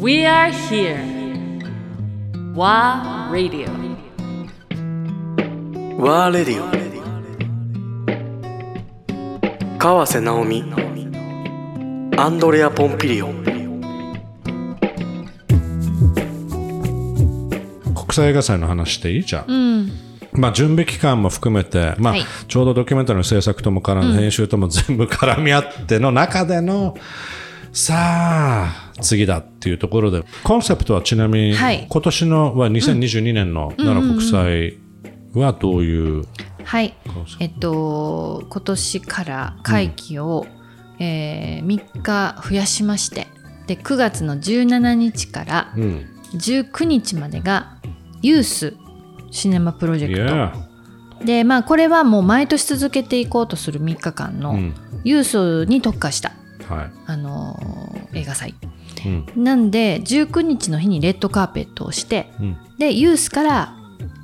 [0.00, 0.98] We are here.
[2.54, 3.68] WA Radio.
[5.98, 6.64] ワーレディオ
[9.78, 10.64] 川瀬直美
[12.16, 13.26] アンドレア・ポンピリオ
[17.92, 19.24] 国際映画祭の話していい？
[19.24, 19.90] じゃん、うん。
[20.32, 26.96] まあ、準備期間も含めて、まあはいちょうどドキュメンタリーの制作とも絡んで、編集とも全部絡み合っての中での
[27.72, 31.86] さあ次だっていうところでコンセプトはちなみに、はい。
[31.88, 34.78] 今年のは2022年の奈良国際
[35.34, 36.24] はどういう、
[36.64, 36.94] はい。
[37.40, 40.46] えっと、今年から会期を、
[40.98, 43.26] えー3日増やしまして、
[43.66, 46.06] で、9月の17日からうん。
[46.34, 47.76] 19日までが
[48.22, 48.76] ユース
[49.32, 50.52] シネマプロジェク Yeah
[51.18, 51.24] ト。
[51.24, 54.74] で、まあ、これはもう毎年続けていこうとする3日間のうん。
[55.02, 56.32] ユースに特化した、
[56.68, 56.90] はい。
[57.06, 58.54] あのー映画祭。
[59.06, 59.44] うん。
[59.44, 62.56] なんで、19日の日にレッドカーペットをして、うん。
[62.78, 63.74] で、ユースから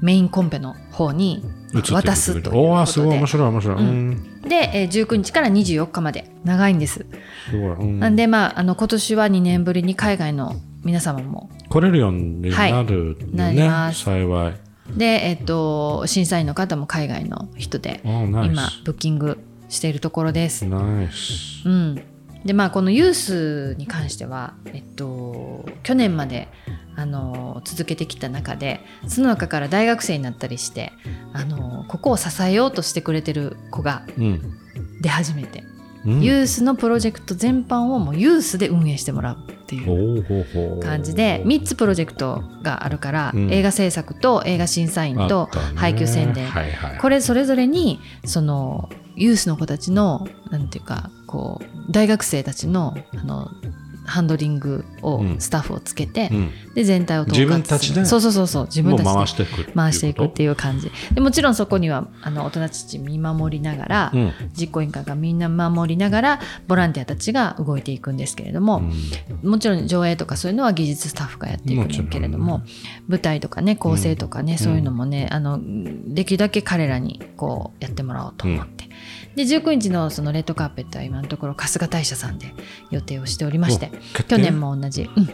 [0.00, 1.44] メインコンペの方に
[1.90, 2.82] 渡すというおことで。
[2.82, 3.26] ーすごい面。
[3.26, 4.10] 白い面白い、ううん。
[4.10, 7.06] んで、えー19日から24日まで長いんです。
[7.50, 8.00] すごい、うん。
[8.00, 14.04] なんで、まあ、あの今年は2年ぶりに海外の皆様も来れるようになるよなりね、ます。
[14.04, 14.54] 幸い。
[14.96, 19.38] で、えっと審査員の方も海外の人で今ブッキング
[19.70, 20.66] しているところです。
[20.66, 21.66] ナイス。
[21.66, 22.02] うん、
[22.44, 26.48] でまあこのユースに関しては、えっと、去年まで
[26.96, 30.92] あの続けてきた中でその中から大学生になったりして
[31.32, 34.60] あのここを支えようとしてくれてる子がうん
[35.00, 35.62] 出始めて、
[36.06, 36.22] うん。
[36.22, 43.52] ユースのプロジェクト全般をもうユースで運営してもらうっていう感じで3つプロジェクトがあるから、うん。
[43.52, 53.50] 映画制作と映画審査員と配給宣伝、はいはい、これそれぞれにそのユースの子たちのなんていうかこう大学生たちのあの
[54.04, 55.40] ハンドリングを、うん。
[55.40, 56.50] スタッフをつけて、うん。
[56.74, 58.04] で全体を自分たちで？
[58.04, 59.14] そうそうそうそう自分たちで。
[59.14, 60.90] 回していく回していくっていう感じ。
[61.12, 64.32] でもちろんそこにはあの大人たち見守りながら、うん。
[64.56, 68.82] 実行委員会がみんな守りながらボランティアたちが動いていくんですけれども、
[69.42, 69.50] うん。
[69.50, 72.62] もちろん上映とかそういうのは技術スタッフがやっていくんだけれどもも
[73.08, 75.58] 舞台とかね構成とかね、そういうのもねあの
[76.14, 78.88] できるだけ彼らにこうやってもらおうと思って、
[79.34, 82.52] で19日のそのレッドカーペットは今のところ春日大社さんで
[82.90, 83.90] 予定をしておりまして
[84.28, 85.08] 去年も同じ。
[85.16, 85.28] うん。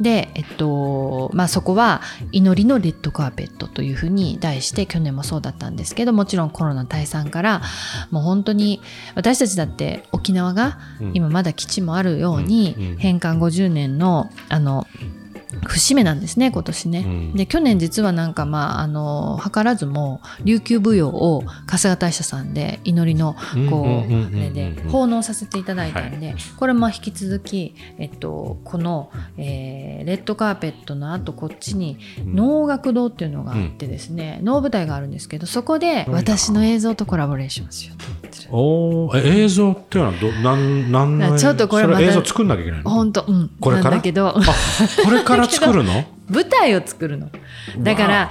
[0.00, 2.00] で、えっとまあ、そこは
[2.32, 7.62] 「祈りのレッドカーペット」というふうに題して去年もそうだったんですけどもちろんコロナ退散から
[8.10, 8.80] もう本当に
[9.14, 11.10] 私たちだって沖縄がうん。
[11.14, 12.86] 今まだ基地もあるように、うん。
[12.92, 12.96] うん。
[12.96, 14.86] 返還50年のあの
[15.66, 16.98] 節目なんですね今年ね。
[17.00, 17.34] うん。
[17.34, 24.34] で去年実はなんかまああの図らずも琉球舞踊を春日大社さんで祈りのこううんうんうんうん。
[24.34, 38.32] うんあれで奉納させていただいたんで、これも引き続き、えっと、この、えーレッドカーペットのあとこっちに能楽堂っていうのがあってですね、能舞台があるんですけどそこで私の映像とコラボレーションしようと思ってる。
[38.50, 42.90] お映像っていうのはどなんなんのちょっとこれそまだ映像作んなきゃいけないの？
[42.90, 43.50] 本当うん。
[43.60, 43.90] これから？
[43.90, 44.28] なんだけど。
[44.28, 44.32] あ
[45.04, 45.41] これから？
[45.46, 47.30] 作るの舞台を作るの。
[47.78, 48.30] だから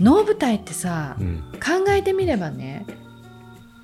[0.00, 1.42] 能舞台ってさ、うん。
[1.54, 2.86] 考えてみればね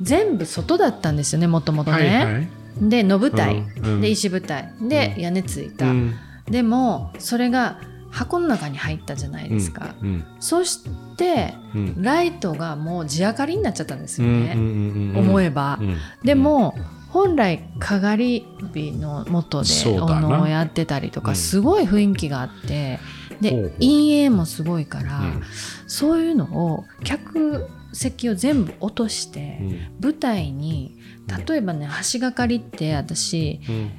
[0.00, 2.48] 全部外だったんですよねもともとね、はいはい。
[2.80, 4.00] で野舞台、うんうん。
[4.00, 4.72] で石舞台。
[4.80, 5.22] でうん。
[5.22, 6.14] 屋根ついた、うん。
[6.48, 10.84] でもそれが箱の中に入ったじゃないですか、うんそし
[11.16, 12.02] てうん。
[12.02, 15.96] ライトがもう地明かりになっちゃったんですよね、うんうんうんうん思えば、うん。
[16.22, 16.74] でも
[17.08, 19.68] 本来かがり火の元で
[20.00, 21.36] お能をやってたりとか、うん。
[21.36, 22.98] すごい雰囲気があって
[23.42, 23.70] うほう。
[23.78, 25.42] 陰影もすごいから、うん。
[25.86, 29.78] そういうのを客席を全部落として、うん。
[30.02, 30.98] 舞台に
[31.46, 33.90] 例えばね橋がかりって私うん。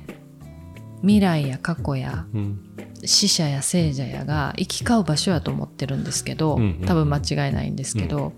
[1.02, 2.64] 未来や過去やうん。
[3.06, 8.34] 死者や生者やが行き交う場所やと思ってるんですけど、多分間違いないんですけど、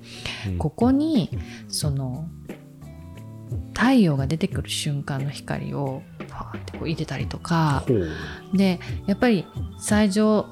[0.48, 0.58] うん。
[0.58, 1.30] ここに
[1.70, 2.28] その
[3.80, 7.86] 太陽が出てくる瞬間の光をパーってこう入れたりとか。
[8.54, 9.46] でやっぱり
[9.78, 10.48] 最上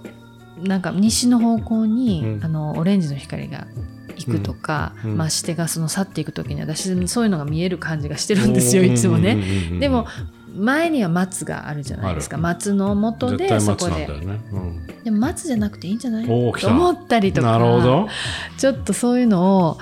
[0.63, 2.44] なんか西の方向に、うん。
[2.44, 3.68] あのオレンジの光が
[4.15, 5.12] 行くとか、うん。
[5.12, 9.35] うんまあ、してがその去っていく時に私そういうのが見える感じがしてるんですよいつもね。
[9.80, 10.07] でも
[10.57, 12.38] 前には松があるじゃないですか。
[12.38, 14.07] 松の元絶対でそこで。
[15.04, 16.25] でも松じゃなくていいんじゃない？
[16.25, 17.51] と思ったりとか。
[17.51, 18.07] なるほど。
[18.57, 19.80] ちょっとそういうのを考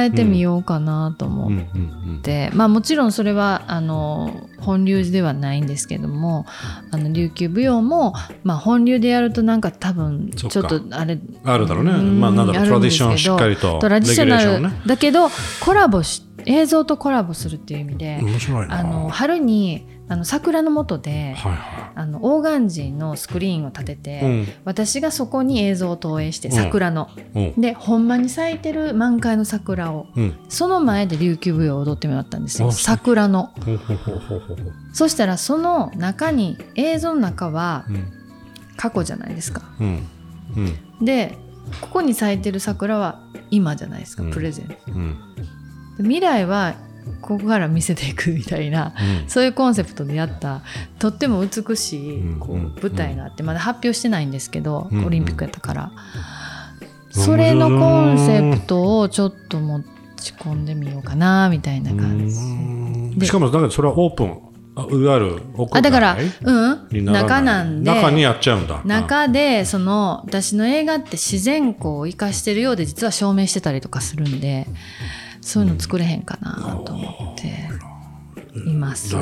[0.00, 6.46] えてみようかなと思って、まあもちろんそれはあの本流ではないんですけども
[6.90, 11.90] あの琉球舞踊も、まあ、本流でやるとなんか多分ちょっとあれあるだろうね。
[11.90, 15.28] うんまあなんだろうトラディションしっかりとトラディショナル、だけど
[15.60, 24.22] コラボし映像とコラボするっていう意味で、面白いなあの春にあの桜の下で、はいはあのオーガンジーのスクリーンを立てて、い。
[24.22, 24.46] うん。
[24.64, 27.60] 私がそこに映像を投影してうん桜の、うん。
[27.60, 30.38] でほんまに咲いてる満開の桜をうん。
[30.48, 33.52] その前で琉球舞踊を踊ってもらったんですよ桜の。
[34.92, 38.12] そしたらその中に映像の中はうん。
[38.76, 40.06] 過去じゃないですかうん。
[40.56, 41.04] うん。
[41.04, 41.36] で
[41.82, 43.20] ここに咲いてる桜は
[43.50, 44.74] 今じゃないですか、うんプレゼント
[45.98, 46.74] 未来は
[47.20, 49.28] ここから見せていくみたいなうん。
[49.28, 50.62] そういうコンセプトでやった
[50.98, 52.74] とっても美しいこううん。
[52.80, 55.04] 舞台があってまだ発表してないんですけどうん。
[55.04, 55.82] オリンピックやったから。
[55.84, 55.90] うん
[57.10, 59.82] それのコンセプトをちょっと持
[60.16, 63.26] ち込んでみようかなみたいな感じ。
[63.26, 64.38] しかもだからそれはオープン
[64.76, 65.42] あいわゆる
[65.72, 68.82] あだからうん中なんで中にやっちゃうんだ。
[68.84, 74.66] 中でその私の映画って自然光を生かしてるようで実は照明してたりとかするんで
[75.48, 79.16] そういうの作れへんかなと思っています。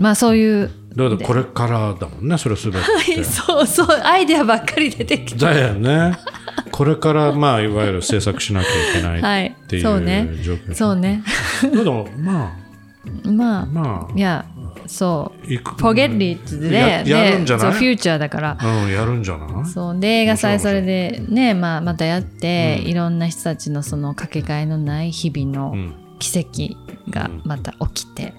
[0.00, 2.78] まあそういうだからこれからだもんねそれすべて。
[2.78, 5.38] はいそうそうアイデアばっかり出てきて。
[5.38, 6.18] だよね。
[6.72, 10.28] これからまあいわゆる制作しなきゃいけないはいっていうそうね。
[10.42, 11.22] 状況そうね。
[11.62, 12.52] でもま
[13.24, 14.18] まあ あまあ。
[14.18, 14.44] いや
[14.90, 15.52] そう。
[15.52, 15.70] いく。
[15.80, 17.72] Forget it でややるんじゃない？
[17.72, 18.58] フューチャーだから。
[18.60, 19.64] うんやるんじゃない？
[19.66, 20.00] そう。
[20.00, 22.88] で映画祭それでね、まあ、またやって、うん。
[22.88, 25.94] いろんな人たちのそのかけがえのない日々のうん。
[26.18, 26.76] 奇跡
[27.10, 28.29] がまた起きて、